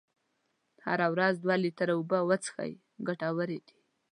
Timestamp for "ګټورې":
3.07-3.59